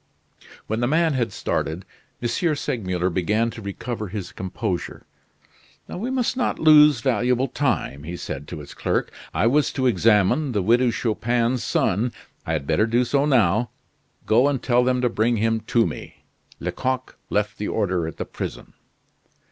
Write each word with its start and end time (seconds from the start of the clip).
When 0.65 0.79
the 0.79 0.87
man 0.87 1.13
had 1.13 1.31
started, 1.31 1.85
M. 2.23 2.55
Segmuller 2.55 3.11
began 3.11 3.51
to 3.51 3.61
recover 3.61 4.07
his 4.07 4.31
composure. 4.31 5.05
"We 5.87 6.09
must 6.09 6.35
not 6.35 6.57
lose 6.57 7.01
valuable 7.01 7.47
time," 7.47 8.01
he 8.01 8.17
said 8.17 8.47
to 8.47 8.61
his 8.61 8.73
clerk. 8.73 9.11
"I 9.31 9.45
was 9.45 9.71
to 9.73 9.85
examine 9.85 10.53
the 10.53 10.63
widow 10.63 10.89
Chupin's 10.89 11.63
son. 11.63 12.13
I 12.47 12.53
had 12.53 12.65
better 12.65 12.87
do 12.87 13.05
so 13.05 13.27
now. 13.27 13.69
Go 14.25 14.47
and 14.47 14.59
tell 14.63 14.83
them 14.83 15.01
to 15.01 15.07
bring 15.09 15.37
him 15.37 15.59
to 15.67 15.85
me. 15.85 16.23
Lecoq 16.59 17.15
left 17.29 17.59
the 17.59 17.67
order 17.67 18.07
at 18.07 18.17
the 18.17 18.25
prison." 18.25 18.73